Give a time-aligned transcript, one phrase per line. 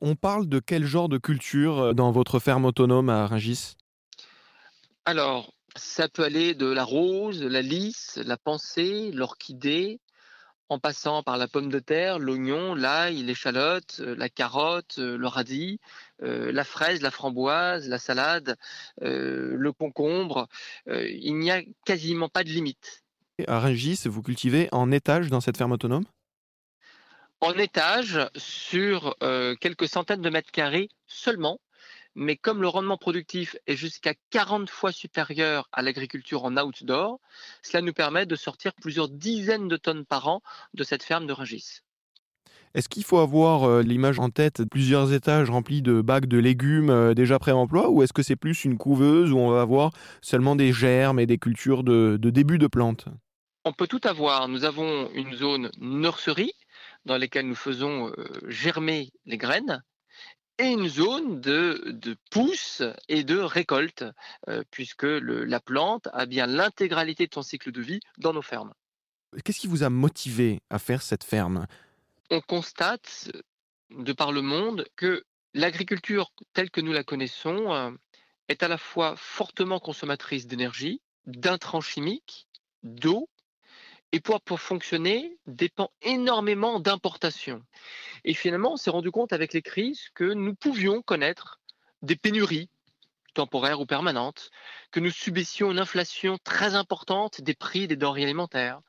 [0.00, 3.76] On parle de quel genre de culture euh, dans votre ferme autonome à Rungis?
[5.04, 10.00] Alors, ça peut aller de la rose, la lys, la pensée, l'orchidée,
[10.68, 15.26] en passant par la pomme de terre, l'oignon, l'ail, l'échalote, euh, la carotte, euh, le
[15.26, 15.80] radis,
[16.22, 18.56] euh, la fraise, la framboise, la salade,
[19.00, 20.48] le concombre.
[20.86, 23.04] il n'y a quasiment pas de limite.
[23.46, 26.04] À Rungis, vous cultivez en étage dans cette ferme autonome?
[27.40, 29.16] En étage, sur
[29.60, 31.60] quelques centaines de mètres carrés seulement,
[32.18, 37.20] mais comme le rendement productif est jusqu'à 40 fois supérieur à l'agriculture en outdoor,
[37.62, 40.42] cela nous permet de sortir plusieurs dizaines de tonnes par an
[40.74, 41.80] de cette ferme de Rungis.
[42.74, 46.90] Est-ce qu'il faut avoir euh, l'image en tête, plusieurs étages remplis de bacs de légumes
[46.90, 50.54] euh, déjà pré-emploi, ou est-ce que c'est plus une couveuse où on va avoir seulement
[50.54, 53.06] des germes et des cultures de, début de plantes
[53.64, 54.48] On peut tout avoir.
[54.48, 56.52] Nous avons une zone nurserie
[57.08, 59.82] dans laquelle nous faisons euh, germer les graines
[60.58, 64.04] et une zone de, de pousse et de récolte,
[64.48, 68.74] euh, puisque la plante a bien l'intégralité de son cycle de vie dans nos fermes.
[69.44, 71.66] Qu'est-ce qui vous a motivé à faire cette ferme?
[72.30, 73.30] On constate,
[73.90, 77.90] de par le monde, que l'agriculture telle que nous la connaissons euh,
[78.48, 82.48] est à la fois fortement consommatrice d'énergie, d'intrants chimiques,
[82.82, 83.28] d'eau
[84.12, 87.62] et pour, fonctionner dépend énormément d'importations.
[88.24, 91.60] Et finalement, on s'est rendu compte avec les crises que nous pouvions connaître
[92.02, 92.70] des pénuries
[93.34, 94.50] temporaires ou permanentes,
[94.90, 98.80] que nous subissions une inflation très importante des prix des denrées alimentaires,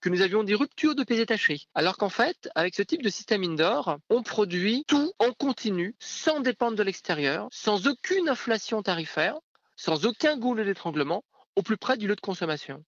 [0.00, 1.66] que nous avions des ruptures de pieds détachés.
[1.74, 6.40] Alors qu'en fait, avec ce type de système indoor, on produit tout en continu, sans
[6.40, 9.36] dépendre de l'extérieur, sans aucune inflation tarifaire,
[9.76, 12.84] sans aucun goulot d'étranglement, au plus près du lieu de consommation.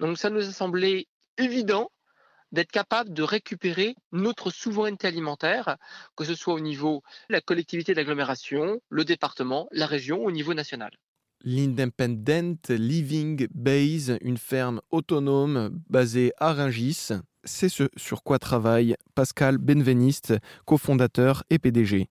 [0.00, 1.08] Donc ça nous a semblé
[1.38, 1.90] évident
[2.52, 5.76] d'être capable de récupérer notre souveraineté alimentaire,
[6.16, 10.54] que ce soit au niveau de la collectivité d'agglomération, le département, la région, au niveau
[10.54, 10.92] national.
[11.42, 17.08] L'Independent Living Base, une ferme autonome basée à Rungis,
[17.44, 20.34] c'est ce sur quoi travaille Pascal Benveniste,
[20.64, 22.04] cofondateur et PDG.